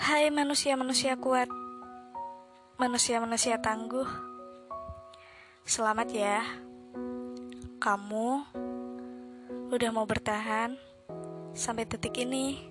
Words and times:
Hai 0.00 0.32
manusia-manusia 0.32 1.20
kuat. 1.20 1.44
Manusia-manusia 2.80 3.60
tangguh. 3.60 4.08
Selamat 5.68 6.08
ya. 6.08 6.40
Kamu 7.76 8.28
Udah 9.68 9.90
mau 9.92 10.08
bertahan 10.08 10.72
Sampai 11.52 11.84
detik 11.84 12.16
ini. 12.16 12.64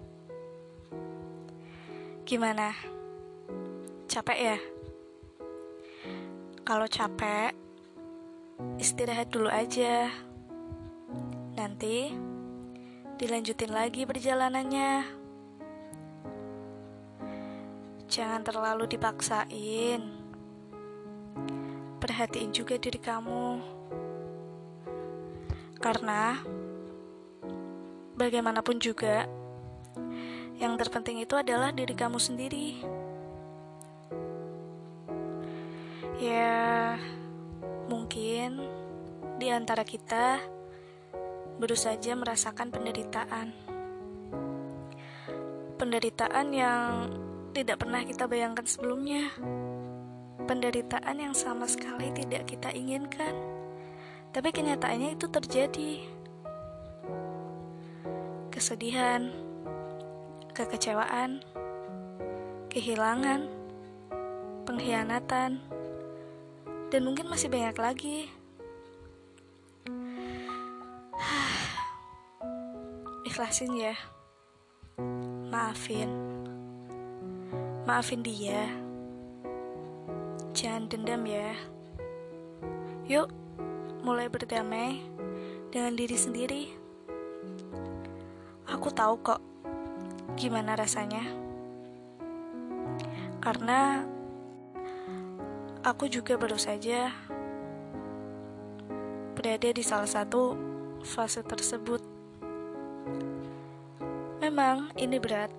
Gimana? 2.26 2.74
Capek 4.10 4.40
ya? 4.42 4.58
Kalau 6.66 6.90
capek 6.90 7.54
Istirahat 8.82 9.30
dulu 9.30 9.54
aja. 9.54 10.10
Nanti 11.54 12.10
Dilanjutin 13.22 13.70
lagi 13.70 14.10
perjalanannya 14.10 15.19
Jangan 18.10 18.42
terlalu 18.42 18.90
dipaksain. 18.90 20.02
Perhatiin 22.02 22.50
juga 22.50 22.82
diri 22.82 22.98
kamu. 22.98 23.62
Karena 25.78 26.42
bagaimanapun 28.18 28.82
juga 28.82 29.30
yang 30.58 30.74
terpenting 30.76 31.22
itu 31.22 31.38
adalah 31.38 31.70
diri 31.70 31.94
kamu 31.94 32.18
sendiri. 32.18 32.82
Ya, 36.18 36.98
mungkin 37.88 38.60
di 39.38 39.54
antara 39.54 39.86
kita 39.86 40.42
baru 41.62 41.78
saja 41.78 42.18
merasakan 42.18 42.74
penderitaan. 42.74 43.54
Penderitaan 45.78 46.48
yang 46.52 46.84
tidak 47.54 47.82
pernah 47.82 48.06
kita 48.06 48.30
bayangkan 48.30 48.66
sebelumnya. 48.66 49.30
Penderitaan 50.46 51.18
yang 51.22 51.36
sama 51.38 51.70
sekali 51.70 52.10
tidak 52.14 52.50
kita 52.50 52.74
inginkan, 52.74 53.36
tapi 54.34 54.50
kenyataannya 54.50 55.14
itu 55.14 55.30
terjadi. 55.30 56.02
Kesedihan, 58.50 59.30
kekecewaan, 60.58 61.46
kehilangan, 62.74 63.46
pengkhianatan, 64.66 65.62
dan 66.90 67.02
mungkin 67.06 67.30
masih 67.30 67.50
banyak 67.50 67.78
lagi. 67.78 68.20
Ikhlasin 73.30 73.78
ya, 73.78 73.94
maafin. 75.54 76.29
Maafin 77.90 78.22
dia. 78.22 78.70
Jangan 80.54 80.86
dendam 80.94 81.26
ya. 81.26 81.58
Yuk, 83.10 83.34
mulai 84.06 84.30
berdamai 84.30 85.02
dengan 85.74 85.98
diri 85.98 86.14
sendiri. 86.14 86.64
Aku 88.70 88.94
tahu 88.94 89.18
kok 89.26 89.42
gimana 90.38 90.78
rasanya. 90.78 91.34
Karena 93.42 94.06
aku 95.82 96.06
juga 96.14 96.38
baru 96.38 96.62
saja 96.62 97.10
berada 99.34 99.74
di 99.74 99.82
salah 99.82 100.06
satu 100.06 100.54
fase 101.02 101.42
tersebut. 101.42 102.06
Memang 104.46 104.94
ini 104.94 105.18
berat, 105.18 105.50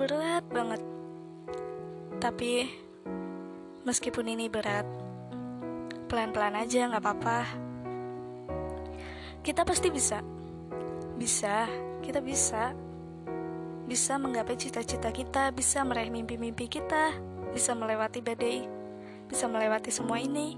berat 0.00 0.48
banget 0.48 0.93
tapi 2.24 2.64
meskipun 3.84 4.24
ini 4.32 4.48
berat, 4.48 4.88
pelan-pelan 6.08 6.56
aja 6.56 6.88
nggak 6.88 7.04
apa-apa. 7.04 7.40
Kita 9.44 9.60
pasti 9.60 9.92
bisa, 9.92 10.24
bisa, 11.20 11.68
kita 12.00 12.24
bisa, 12.24 12.72
bisa 13.84 14.16
menggapai 14.16 14.56
cita-cita 14.56 15.12
kita, 15.12 15.52
bisa 15.52 15.84
meraih 15.84 16.08
mimpi-mimpi 16.08 16.64
kita, 16.64 17.12
bisa 17.52 17.76
melewati 17.76 18.24
badai, 18.24 18.64
bisa 19.28 19.44
melewati 19.44 19.92
semua 19.92 20.16
ini. 20.16 20.56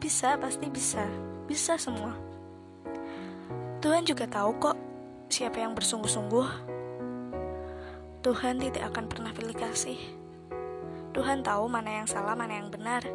Bisa, 0.00 0.40
pasti 0.40 0.72
bisa, 0.72 1.04
bisa 1.44 1.76
semua. 1.76 2.16
Tuhan 3.84 4.08
juga 4.08 4.24
tahu 4.24 4.56
kok 4.56 4.76
siapa 5.28 5.60
yang 5.60 5.76
bersungguh-sungguh. 5.76 6.48
Tuhan 8.24 8.64
tidak 8.64 8.96
akan 8.96 9.04
pernah 9.12 9.32
pilih 9.36 9.52
kasih. 9.52 10.23
Tuhan 11.14 11.46
tahu 11.46 11.70
mana 11.70 12.02
yang 12.02 12.08
salah, 12.10 12.34
mana 12.34 12.58
yang 12.58 12.74
benar, 12.74 13.06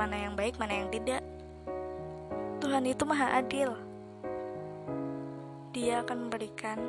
mana 0.00 0.16
yang 0.16 0.32
baik, 0.32 0.56
mana 0.56 0.72
yang 0.72 0.88
tidak. 0.88 1.20
Tuhan 2.64 2.88
itu 2.88 3.04
maha 3.04 3.36
adil. 3.36 3.76
Dia 5.76 6.00
akan 6.00 6.26
memberikan 6.26 6.80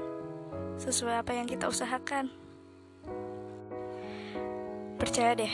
sesuai 0.80 1.20
apa 1.20 1.36
yang 1.36 1.52
kita 1.52 1.68
usahakan. 1.68 2.32
Percaya 4.96 5.36
deh, 5.36 5.52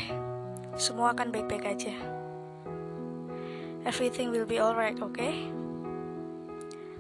semua 0.78 1.10
akan 1.18 1.34
baik-baik 1.34 1.66
aja. 1.66 1.98
Everything 3.82 4.30
will 4.30 4.46
be 4.46 4.62
alright, 4.62 5.02
oke? 5.02 5.18
Okay? 5.18 5.50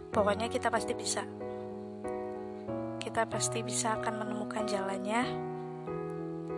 Pokoknya 0.09 0.49
kita 0.49 0.73
pasti 0.73 0.97
bisa. 0.97 1.21
Kita 2.97 3.29
pasti 3.29 3.61
bisa 3.61 4.01
akan 4.01 4.25
menemukan 4.25 4.65
jalannya 4.65 5.53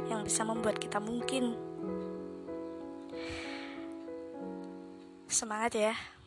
yang 0.09 0.25
bisa 0.25 0.41
membuat 0.43 0.81
kita 0.81 0.97
mungkin. 0.97 1.53
Semangat 5.29 5.77
ya! 5.77 6.18